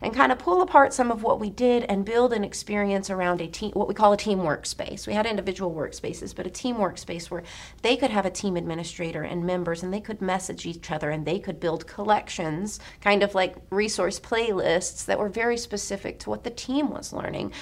and 0.00 0.14
kind 0.14 0.30
of 0.30 0.38
pull 0.38 0.62
apart 0.62 0.92
some 0.92 1.10
of 1.10 1.22
what 1.22 1.40
we 1.40 1.50
did 1.50 1.84
and 1.84 2.04
build 2.04 2.32
an 2.32 2.44
experience 2.44 3.10
around 3.10 3.40
a 3.40 3.46
team, 3.48 3.72
what 3.72 3.88
we 3.88 3.94
call 3.94 4.12
a 4.12 4.16
team 4.16 4.38
workspace. 4.38 5.06
We 5.06 5.14
had 5.14 5.26
individual 5.26 5.74
workspaces, 5.74 6.34
but 6.34 6.46
a 6.46 6.50
team 6.50 6.76
workspace 6.76 7.30
where 7.30 7.42
they 7.82 7.96
could 7.96 8.10
have 8.10 8.26
a 8.26 8.30
team 8.30 8.56
administrator 8.56 9.22
and 9.22 9.44
members 9.44 9.82
and 9.82 9.92
they 9.92 10.00
could 10.00 10.22
message 10.22 10.66
each 10.66 10.90
other 10.90 11.10
and 11.10 11.26
they 11.26 11.38
could 11.38 11.58
build 11.60 11.86
collections, 11.86 12.78
kind 13.00 13.22
of 13.22 13.34
like 13.34 13.56
resource 13.70 14.20
playlists 14.20 15.04
that 15.06 15.18
were 15.18 15.28
very 15.28 15.56
specific 15.56 16.18
to 16.20 16.30
what 16.30 16.44
the 16.44 16.50
team 16.50 16.90
was 16.90 17.12
learning 17.12 17.52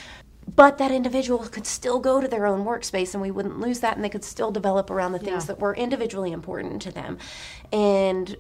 but 0.55 0.79
that 0.79 0.93
individual 0.93 1.39
could 1.41 1.67
still 1.67 1.99
go 1.99 2.21
to 2.21 2.29
their 2.29 2.47
own 2.47 2.65
workspace 2.65 3.15
and 3.15 3.23
we 3.23 3.31
wouldn't 3.31 3.59
lose 3.59 3.81
that 3.81 3.97
and 3.97 4.05
they 4.05 4.09
could 4.09 4.25
still 4.25 4.51
develop 4.53 4.91
around 4.91 5.13
the 5.13 5.19
things 5.19 5.43
yeah. 5.43 5.47
that 5.47 5.59
were 5.59 5.75
individually 5.75 6.33
important 6.33 6.81
to 6.81 6.93
them 6.93 7.19
and 7.73 8.37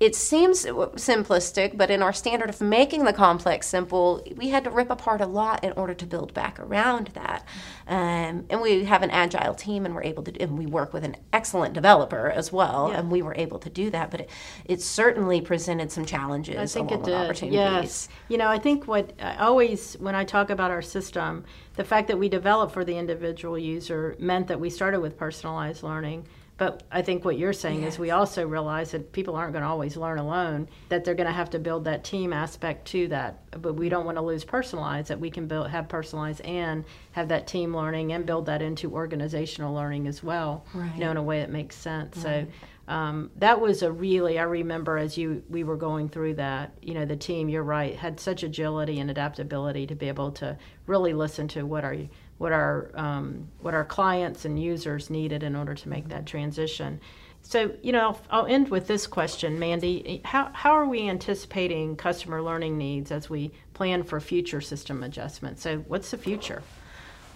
it 0.00 0.16
seems 0.16 0.66
simplistic, 0.66 1.76
but 1.76 1.88
in 1.88 2.02
our 2.02 2.12
standard 2.12 2.50
of 2.50 2.60
making 2.60 3.04
the 3.04 3.12
complex 3.12 3.68
simple, 3.68 4.26
we 4.36 4.48
had 4.48 4.64
to 4.64 4.70
rip 4.70 4.90
apart 4.90 5.20
a 5.20 5.26
lot 5.26 5.62
in 5.62 5.72
order 5.72 5.94
to 5.94 6.04
build 6.04 6.34
back 6.34 6.58
around 6.58 7.08
that. 7.14 7.46
Um, 7.86 8.44
and 8.50 8.60
we 8.60 8.84
have 8.84 9.02
an 9.04 9.10
agile 9.10 9.54
team, 9.54 9.86
and 9.86 9.94
we're 9.94 10.02
able 10.02 10.24
to, 10.24 10.36
and 10.40 10.58
we 10.58 10.66
work 10.66 10.92
with 10.92 11.04
an 11.04 11.16
excellent 11.32 11.74
developer 11.74 12.28
as 12.28 12.52
well, 12.52 12.88
yeah. 12.90 12.98
and 12.98 13.10
we 13.10 13.22
were 13.22 13.34
able 13.36 13.60
to 13.60 13.70
do 13.70 13.88
that. 13.90 14.10
But 14.10 14.22
it, 14.22 14.30
it 14.64 14.82
certainly 14.82 15.40
presented 15.40 15.92
some 15.92 16.04
challenges. 16.04 16.56
I 16.56 16.66
think 16.66 16.90
it 16.90 17.04
did. 17.04 17.42
Yes, 17.42 18.08
you 18.28 18.36
know, 18.36 18.48
I 18.48 18.58
think 18.58 18.88
what 18.88 19.12
I 19.20 19.36
always 19.36 19.94
when 19.94 20.16
I 20.16 20.24
talk 20.24 20.50
about 20.50 20.72
our 20.72 20.82
system, 20.82 21.44
the 21.76 21.84
fact 21.84 22.08
that 22.08 22.18
we 22.18 22.28
developed 22.28 22.72
for 22.72 22.84
the 22.84 22.96
individual 22.98 23.56
user 23.56 24.16
meant 24.18 24.48
that 24.48 24.58
we 24.58 24.70
started 24.70 25.00
with 25.00 25.16
personalized 25.16 25.84
learning 25.84 26.26
but 26.56 26.84
I 26.90 27.02
think 27.02 27.24
what 27.24 27.36
you're 27.36 27.52
saying 27.52 27.82
yes. 27.82 27.94
is 27.94 27.98
we 27.98 28.12
also 28.12 28.46
realize 28.46 28.92
that 28.92 29.12
people 29.12 29.34
aren't 29.34 29.52
going 29.52 29.62
to 29.62 29.68
always 29.68 29.96
learn 29.96 30.18
alone, 30.18 30.68
that 30.88 31.04
they're 31.04 31.14
going 31.14 31.26
to 31.26 31.32
have 31.32 31.50
to 31.50 31.58
build 31.58 31.84
that 31.84 32.04
team 32.04 32.32
aspect 32.32 32.86
to 32.88 33.08
that. 33.08 33.60
But 33.60 33.74
we 33.74 33.88
don't 33.88 34.04
want 34.04 34.18
to 34.18 34.22
lose 34.22 34.44
personalized, 34.44 35.08
that 35.08 35.18
we 35.18 35.30
can 35.30 35.48
build, 35.48 35.68
have 35.70 35.88
personalized 35.88 36.40
and 36.42 36.84
have 37.12 37.28
that 37.28 37.48
team 37.48 37.76
learning 37.76 38.12
and 38.12 38.24
build 38.24 38.46
that 38.46 38.62
into 38.62 38.92
organizational 38.92 39.74
learning 39.74 40.06
as 40.06 40.22
well, 40.22 40.64
right. 40.74 40.94
you 40.94 41.00
know, 41.00 41.10
in 41.10 41.16
a 41.16 41.22
way 41.22 41.40
that 41.40 41.50
makes 41.50 41.74
sense. 41.74 42.18
Right. 42.18 42.46
So 42.86 42.92
um, 42.92 43.30
that 43.36 43.60
was 43.60 43.82
a 43.82 43.90
really, 43.90 44.38
I 44.38 44.42
remember 44.42 44.98
as 44.98 45.16
you 45.16 45.42
we 45.48 45.64
were 45.64 45.76
going 45.76 46.08
through 46.08 46.34
that, 46.34 46.72
you 46.82 46.94
know, 46.94 47.04
the 47.04 47.16
team, 47.16 47.48
you're 47.48 47.62
right, 47.64 47.96
had 47.96 48.20
such 48.20 48.42
agility 48.42 49.00
and 49.00 49.10
adaptability 49.10 49.86
to 49.88 49.94
be 49.94 50.08
able 50.08 50.30
to 50.32 50.56
really 50.86 51.14
listen 51.14 51.48
to 51.48 51.64
what 51.64 51.84
are 51.84 51.94
you 51.94 52.08
what 52.38 52.52
our 52.52 52.90
um, 52.94 53.48
what 53.60 53.74
our 53.74 53.84
clients 53.84 54.44
and 54.44 54.60
users 54.60 55.10
needed 55.10 55.42
in 55.42 55.54
order 55.56 55.74
to 55.74 55.88
make 55.88 56.08
that 56.08 56.26
transition. 56.26 57.00
So, 57.46 57.72
you 57.82 57.92
know, 57.92 58.18
I'll 58.30 58.46
end 58.46 58.70
with 58.70 58.86
this 58.86 59.06
question, 59.06 59.58
Mandy. 59.58 60.22
How, 60.24 60.50
how 60.54 60.70
are 60.70 60.86
we 60.86 61.06
anticipating 61.10 61.94
customer 61.94 62.40
learning 62.40 62.78
needs 62.78 63.12
as 63.12 63.28
we 63.28 63.52
plan 63.74 64.02
for 64.02 64.18
future 64.18 64.62
system 64.62 65.02
adjustments? 65.02 65.62
So, 65.62 65.78
what's 65.80 66.10
the 66.10 66.16
future? 66.16 66.62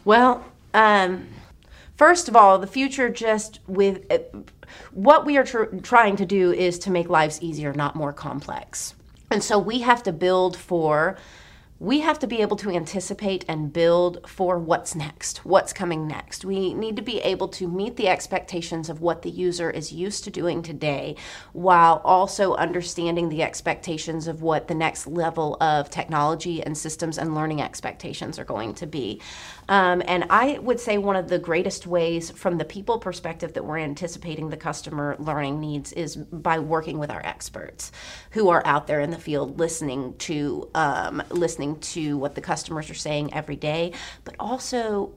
Well, 0.07 0.47
um, 0.73 1.29
first 1.97 2.27
of 2.27 2.37
all, 2.37 2.59
the 2.59 2.67
future 2.67 3.11
just 3.11 3.61
with 3.67 4.11
uh, 4.11 4.19
what 4.93 5.27
we 5.27 5.37
are 5.37 5.45
tr- 5.45 5.77
trying 5.83 6.17
to 6.17 6.25
do 6.25 6.53
is 6.53 6.79
to 6.81 6.91
make 6.91 7.11
lives 7.11 7.43
easier, 7.43 7.75
not 7.75 7.95
more 7.95 8.15
complex. 8.15 8.95
And 9.31 9.45
so 9.45 9.59
we 9.59 9.81
have 9.81 10.03
to 10.05 10.13
build 10.13 10.57
for 10.57 11.19
we 11.81 12.01
have 12.01 12.19
to 12.19 12.27
be 12.27 12.41
able 12.41 12.57
to 12.57 12.71
anticipate 12.71 13.45
and 13.47 13.73
build 13.73 14.29
for 14.29 14.59
what's 14.59 14.97
next, 14.97 15.45
what's 15.45 15.73
coming 15.73 16.09
next. 16.09 16.45
We 16.45 16.75
need 16.75 16.97
to 16.97 17.03
be 17.03 17.21
able 17.21 17.47
to 17.49 17.69
meet 17.69 17.97
the 17.97 18.09
expectations 18.09 18.89
of 18.89 19.01
what 19.01 19.23
the 19.23 19.31
user 19.31 19.71
is 19.71 19.93
used 19.93 20.25
to 20.25 20.31
doing 20.31 20.63
today 20.63 21.15
while 21.53 22.01
also 22.05 22.55
understanding 22.55 23.29
the 23.29 23.45
expectations 23.45 24.27
of 24.27 24.43
what 24.43 24.67
the 24.67 24.75
next 24.75 25.07
level 25.07 25.57
of 25.61 25.89
technology 25.89 26.65
and 26.65 26.77
systems 26.77 27.17
and 27.17 27.37
learning 27.37 27.63
expectations 27.63 28.41
are 28.41 28.45
going 28.45 28.75
to 28.75 28.87
be. 28.87 29.21
Um, 29.69 30.03
and 30.07 30.25
I 30.31 30.59
would 30.59 30.81
say 30.81 30.99
one 30.99 31.15
of 31.15 31.29
the 31.29 31.39
greatest 31.39 31.87
ways 31.87 32.31
from 32.31 32.59
the 32.59 32.65
people 32.65 32.99
perspective 32.99 33.53
that 33.53 33.65
we're 33.65 33.79
anticipating 33.79 34.49
the 34.49 34.57
customer 34.57 35.15
learning 35.21 35.61
needs 35.61 35.93
is 35.93 36.17
by 36.17 36.59
working 36.59 36.99
with 36.99 37.11
our 37.11 37.25
experts 37.25 37.93
who 38.33 38.49
are 38.49 38.63
out 38.65 38.89
there 38.89 39.01
in 39.01 39.11
the 39.11 39.19
field 39.19 39.61
listening 39.61 40.15
to 40.19 40.69
um, 40.75 41.23
listening 41.31 41.68
listening 41.69 41.81
to 41.81 42.19
what 42.19 42.35
the 42.35 42.41
customers 42.41 42.91
are 42.91 42.95
saying 42.95 43.33
every 43.35 43.57
day, 43.57 43.93
but 44.25 44.35
also 44.39 45.13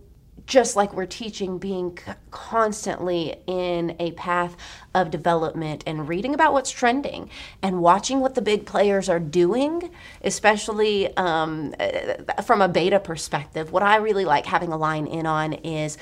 just 0.48 0.76
like 0.76 0.94
we're 0.94 1.06
teaching, 1.06 1.58
being 1.60 1.98
constantly 2.32 3.36
in 3.48 3.96
a 4.00 4.12
path 4.14 4.56
of 4.94 5.12
development 5.12 5.84
and 5.88 6.08
reading 6.08 6.34
about 6.34 6.54
what's 6.54 6.72
trending 6.72 7.30
and 7.62 7.82
watching 7.82 8.20
what 8.20 8.36
the 8.36 8.42
big 8.42 8.66
players 8.66 9.08
are 9.08 9.20
doing, 9.20 9.90
especially 10.24 11.16
um, 11.18 11.74
uh, 11.80 12.42
from 12.42 12.62
a 12.62 12.68
beta 12.68 13.00
perspective. 13.00 13.72
What 13.72 13.84
I 13.84 13.98
really 13.98 14.26
like 14.26 14.46
having 14.46 14.72
a 14.72 14.78
line 14.78 15.08
in 15.08 15.26
on 15.26 15.54
is 15.54 15.98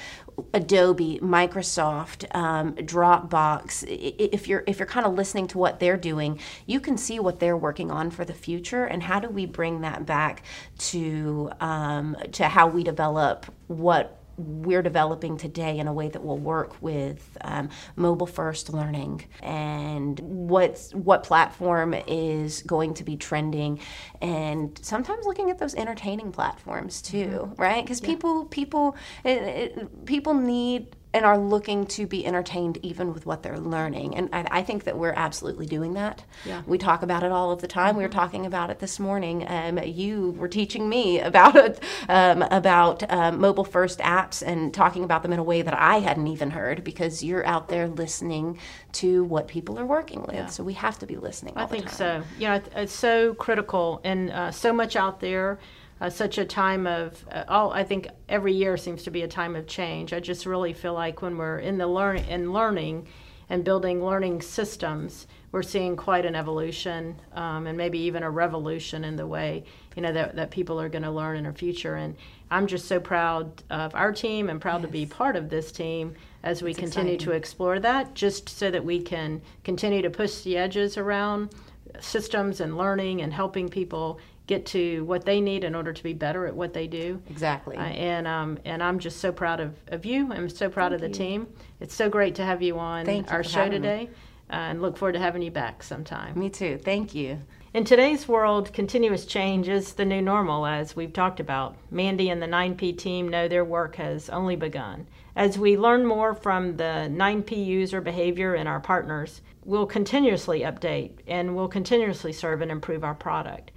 Adobe, 0.54 1.20
Microsoft, 1.22 2.34
um, 2.36 2.74
Dropbox. 2.76 3.86
If 3.88 4.48
you're 4.48 4.64
if 4.68 4.80
you're 4.80 4.88
kind 4.88 5.06
of 5.06 5.14
listening 5.14 5.48
to 5.48 5.58
what 5.58 5.80
they're 5.80 5.98
doing, 5.98 6.40
you 6.66 6.80
can 6.80 6.98
see 6.98 7.20
what 7.20 7.40
they're 7.40 7.58
working 7.58 7.92
on 7.92 8.10
for 8.10 8.26
the 8.26 8.34
future, 8.34 8.86
and 8.86 9.04
how 9.04 9.20
do 9.20 9.30
we 9.30 9.46
bring 9.46 9.82
that 9.82 10.06
back 10.06 10.44
to 10.78 11.52
um, 11.60 12.16
to 12.32 12.48
how 12.48 12.68
we 12.68 12.84
develop 12.84 13.46
what 13.68 14.20
we're 14.40 14.82
developing 14.82 15.38
today 15.38 15.78
in 15.78 15.88
a 15.88 15.94
way 15.94 16.08
that 16.10 16.24
will 16.24 16.38
work 16.38 16.82
with 16.82 17.38
um, 17.42 17.70
mobile 17.96 18.28
first 18.28 18.74
learning 18.74 19.26
and 19.42 20.20
what's 20.20 20.94
what 20.94 21.24
platform 21.24 21.94
is 22.08 22.62
going 22.64 22.94
to 22.94 23.04
be 23.04 23.18
trending 23.18 23.80
and 24.22 24.80
sometimes 24.82 25.26
looking 25.26 25.50
at 25.50 25.60
those 25.60 25.76
entertaining 25.76 26.32
platforms 26.32 27.02
too 27.02 27.28
mm-hmm. 27.28 27.62
right 27.62 27.84
because 27.84 28.02
yeah. 28.02 28.08
people 28.08 28.46
people 28.46 28.96
it, 29.24 29.42
it, 29.42 30.06
people 30.06 30.34
need 30.34 30.96
and 31.12 31.26
are 31.26 31.38
looking 31.38 31.88
to 31.88 32.06
be 32.06 32.26
entertained 32.26 32.78
even 32.84 33.14
with 33.14 33.26
what 33.26 33.42
they're 33.42 33.60
learning. 33.60 34.16
And 34.16 34.30
I, 34.32 34.46
I 34.52 34.64
think 34.64 34.84
that 34.84 34.96
we're 34.96 35.14
absolutely 35.14 35.66
doing 35.66 35.96
that. 35.96 36.24
Yeah. 36.46 36.62
We 36.68 36.78
talk 36.78 37.02
about 37.02 37.24
it 37.24 37.32
all 37.32 37.52
of 37.52 37.62
the 37.62 37.68
time. 37.68 37.96
We 37.96 38.04
were 38.04 38.10
talking 38.10 38.46
about 38.46 38.70
it 38.70 38.78
this 38.78 39.00
morning. 39.00 39.44
Um, 39.48 39.80
you 39.80 40.32
were 40.32 40.48
teaching 40.48 40.88
me 40.88 41.20
about 41.30 41.56
it, 41.56 41.84
um, 42.08 42.44
about 42.44 43.12
um, 43.12 43.40
mobile 43.40 43.64
first 43.64 44.00
apps 44.00 44.44
and 44.46 44.72
talking 44.72 45.04
about 45.04 45.24
them 45.24 45.34
in 45.34 45.40
a 45.40 45.44
way 45.44 45.64
that 45.64 45.74
I 45.74 45.98
hadn't 45.98 46.28
even 46.28 46.52
heard 46.52 46.84
because 46.84 47.24
you're 47.24 47.46
out 47.46 47.70
there 47.70 47.88
listening 47.88 48.60
to 48.94 49.24
what 49.24 49.48
people 49.48 49.80
are 49.80 49.86
working 49.86 50.22
with. 50.22 50.36
Yeah. 50.36 50.46
So 50.46 50.64
we 50.64 50.74
have 50.74 51.00
to 51.00 51.08
be 51.08 51.16
listening. 51.16 51.54
I 51.56 51.66
think 51.66 51.90
so. 51.90 52.24
You 52.38 52.50
know, 52.50 52.62
it's 52.76 52.94
so 52.94 53.34
critical 53.34 54.00
and 54.04 54.30
uh, 54.30 54.52
so 54.52 54.72
much 54.72 54.96
out 54.96 55.20
there. 55.22 55.60
Uh, 56.02 56.10
such 56.10 56.38
a 56.38 56.46
time 56.46 56.88
of 56.88 57.26
uh, 57.32 57.44
all. 57.48 57.72
I 57.72 57.84
think 57.84 58.08
every 58.30 58.54
year 58.54 58.78
seems 58.78 59.04
to 59.04 59.12
be 59.12 59.24
a 59.24 59.28
time 59.28 59.56
of 59.56 59.68
change. 59.68 60.14
I 60.14 60.20
just 60.22 60.46
really 60.46 60.74
feel 60.74 60.94
like 60.94 61.22
when 61.22 61.38
we're 61.38 61.60
in 61.60 61.78
the 61.78 61.88
learn 61.88 62.18
in 62.18 62.54
learning 62.54 63.08
and 63.50 63.66
building 63.66 64.06
learning 64.06 64.42
systems, 64.42 65.28
we're 65.52 65.64
seeing 65.64 65.98
quite 65.98 66.26
an 66.26 66.36
evolution 66.36 67.20
um, 67.34 67.68
and 67.68 67.78
maybe 67.78 68.00
even 68.00 68.24
a 68.24 68.30
revolution 68.30 69.04
in 69.04 69.16
the 69.16 69.28
way 69.28 69.66
you 70.00 70.04
know 70.04 70.14
that, 70.14 70.34
that 70.38 70.50
people 70.50 70.80
are 70.80 70.88
going 70.88 71.04
to 71.04 71.12
learn 71.12 71.36
in 71.36 71.44
the 71.44 71.52
future. 71.52 71.96
And 71.96 72.16
I'm 72.50 72.68
just 72.68 72.88
so 72.88 73.02
proud 73.02 73.64
of 73.70 73.94
our 73.94 74.14
team 74.14 74.50
and 74.50 74.62
proud 74.62 74.82
to 74.84 74.88
be 74.88 75.06
part 75.06 75.36
of 75.36 75.50
this 75.50 75.74
team 75.74 76.16
as 76.44 76.62
we 76.62 76.74
continue 76.74 77.18
to 77.18 77.32
explore 77.32 77.82
that, 77.82 78.14
just 78.14 78.48
so 78.48 78.72
that 78.72 78.86
we 78.86 79.02
can 79.02 79.42
continue 79.66 80.02
to 80.02 80.10
push 80.10 80.44
the 80.44 80.56
edges 80.56 80.98
around 80.98 81.54
systems 82.00 82.62
and 82.62 82.78
learning 82.78 83.22
and 83.22 83.34
helping 83.34 83.70
people 83.70 84.20
get 84.48 84.66
to 84.66 85.06
what 85.06 85.26
they 85.26 85.40
need 85.40 85.64
in 85.64 85.76
order 85.76 85.94
to 85.94 86.04
be 86.04 86.14
better 86.14 86.48
at 86.48 86.56
what 86.56 86.74
they 86.74 86.88
do. 86.88 87.22
Exactly. 87.30 87.78
Uh, 87.78 87.82
and 87.82 88.28
um, 88.28 88.58
and 88.66 88.82
I'm 88.82 88.98
just 88.98 89.20
so 89.20 89.32
proud 89.32 89.60
of, 89.60 89.76
of 89.90 90.06
you. 90.06 90.32
I'm 90.34 90.50
so 90.50 90.70
proud 90.70 90.92
of 90.92 91.02
the 91.02 91.10
team. 91.10 91.48
It's 91.80 91.94
so 91.94 92.10
great 92.10 92.36
to 92.36 92.44
have 92.44 92.62
you 92.62 92.80
on 92.80 93.06
Thank 93.06 93.32
our 93.32 93.44
for 93.44 93.50
show 93.50 93.70
today, 93.70 94.10
uh, 94.50 94.54
and 94.54 94.82
look 94.82 94.98
forward 94.98 95.14
to 95.14 95.20
having 95.20 95.44
you 95.44 95.52
back 95.52 95.84
sometime. 95.84 96.38
me 96.38 96.50
too. 96.50 96.80
Thank 96.84 97.14
you. 97.14 97.40
In 97.72 97.84
today's 97.84 98.28
world, 98.28 98.74
continuous 98.74 99.28
change 99.28 99.70
is 99.70 99.94
the 99.94 100.04
new 100.04 100.24
normal, 100.24 100.66
as 100.66 100.96
we've 100.96 101.14
talked 101.14 101.40
about. 101.40 101.76
Mandy 101.92 102.32
and 102.32 102.42
the 102.42 102.48
9P 102.48 102.98
team 102.98 103.28
know 103.28 103.48
their 103.48 103.64
work 103.64 103.98
has 103.98 104.28
only 104.30 104.56
begun. 104.56 105.06
As 105.36 105.60
we 105.60 105.78
learn 105.78 106.06
more 106.06 106.34
from 106.34 106.78
the 106.78 107.08
9P 107.12 107.66
user 107.66 108.02
behavior 108.02 108.56
and 108.56 108.68
our 108.68 108.80
partners, 108.80 109.42
we'll 109.64 109.86
continuously 109.86 110.62
update 110.62 111.12
and 111.28 111.56
we'll 111.56 111.68
continuously 111.68 112.34
serve 112.34 112.62
and 112.62 112.72
improve 112.72 113.04
our 113.04 113.14
product. 113.14 113.72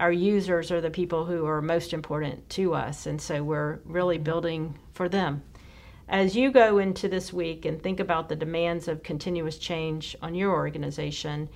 Our 0.00 0.12
users 0.12 0.70
are 0.70 0.80
the 0.80 0.90
people 0.90 1.24
who 1.24 1.46
are 1.46 1.62
most 1.62 1.92
important 1.92 2.48
to 2.50 2.74
us, 2.74 3.06
and 3.06 3.20
so 3.20 3.42
we're 3.42 3.78
really 3.84 4.18
building 4.18 4.78
for 4.92 5.08
them. 5.08 5.42
As 6.08 6.36
you 6.36 6.50
go 6.50 6.78
into 6.78 7.08
this 7.08 7.32
week 7.32 7.64
and 7.64 7.82
think 7.82 8.00
about 8.00 8.28
the 8.28 8.36
demands 8.36 8.88
of 8.88 9.02
continuous 9.02 9.58
change 9.58 10.16
on 10.22 10.34
your 10.34 10.52
organization, 10.52 11.48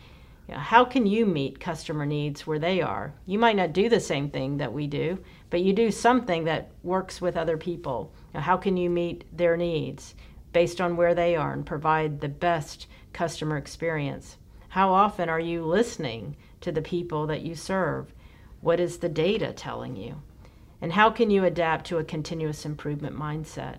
how 0.51 0.85
can 0.85 1.07
you 1.07 1.25
meet 1.25 1.61
customer 1.61 2.05
needs 2.05 2.47
where 2.47 2.59
they 2.59 2.81
are? 2.81 3.15
You 3.27 3.39
might 3.39 3.57
not 3.57 3.73
do 3.73 3.89
the 3.89 4.01
same 4.01 4.29
thing 4.29 4.59
that 4.59 4.73
we 4.73 4.87
do, 4.87 5.19
but 5.51 5.63
you 5.63 5.73
do 5.73 5.91
something 5.91 6.45
that 6.45 6.71
works 6.83 7.21
with 7.21 7.37
other 7.37 7.57
people. 7.57 8.13
Know, 8.35 8.41
how 8.41 8.57
can 8.57 8.77
you 8.77 8.89
meet 8.89 9.25
their 9.37 9.57
needs 9.57 10.15
based 10.53 10.81
on 10.81 10.97
where 10.97 11.15
they 11.15 11.37
are 11.37 11.53
and 11.53 11.67
provide 11.67 12.21
the 12.21 12.29
best 12.29 12.87
customer 13.13 13.57
experience? 13.57 14.37
How 14.71 14.93
often 14.93 15.29
are 15.29 15.41
you 15.41 15.65
listening 15.65 16.37
to 16.63 16.73
the 16.73 16.83
people 16.83 17.27
that 17.27 17.43
you 17.43 17.55
serve? 17.55 18.13
What 18.61 18.81
is 18.81 18.99
the 18.99 19.09
data 19.09 19.53
telling 19.53 19.97
you? 19.97 20.23
And 20.81 20.93
how 20.93 21.11
can 21.11 21.31
you 21.31 21.45
adapt 21.45 21.87
to 21.87 21.99
a 21.99 22.05
continuous 22.05 22.65
improvement 22.65 23.17
mindset? 23.17 23.79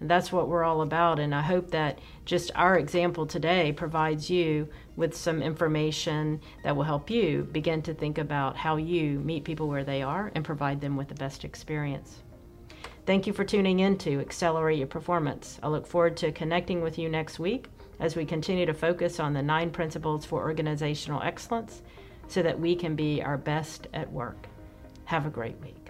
And 0.00 0.10
that's 0.10 0.32
what 0.32 0.48
we're 0.48 0.64
all 0.64 0.82
about. 0.82 1.18
And 1.18 1.34
I 1.34 1.40
hope 1.40 1.70
that 1.70 1.98
just 2.24 2.50
our 2.54 2.76
example 2.76 3.26
today 3.26 3.72
provides 3.72 4.28
you 4.28 4.68
with 4.96 5.16
some 5.16 5.40
information 5.40 6.40
that 6.62 6.76
will 6.76 6.82
help 6.82 7.10
you 7.10 7.48
begin 7.50 7.80
to 7.82 7.94
think 7.94 8.18
about 8.18 8.56
how 8.56 8.76
you 8.76 9.20
meet 9.20 9.44
people 9.44 9.68
where 9.68 9.84
they 9.84 10.02
are 10.02 10.30
and 10.34 10.44
provide 10.44 10.80
them 10.80 10.96
with 10.96 11.08
the 11.08 11.14
best 11.14 11.44
experience. 11.44 12.23
Thank 13.06 13.26
you 13.26 13.34
for 13.34 13.44
tuning 13.44 13.80
in 13.80 13.98
to 13.98 14.18
Accelerate 14.20 14.78
Your 14.78 14.86
Performance. 14.86 15.58
I 15.62 15.68
look 15.68 15.86
forward 15.86 16.16
to 16.18 16.32
connecting 16.32 16.80
with 16.80 16.98
you 16.98 17.10
next 17.10 17.38
week 17.38 17.66
as 18.00 18.16
we 18.16 18.24
continue 18.24 18.64
to 18.64 18.72
focus 18.72 19.20
on 19.20 19.34
the 19.34 19.42
nine 19.42 19.70
principles 19.70 20.24
for 20.24 20.40
organizational 20.40 21.20
excellence 21.20 21.82
so 22.28 22.42
that 22.42 22.58
we 22.58 22.74
can 22.74 22.96
be 22.96 23.22
our 23.22 23.36
best 23.36 23.88
at 23.92 24.10
work. 24.10 24.46
Have 25.04 25.26
a 25.26 25.30
great 25.30 25.60
week. 25.60 25.83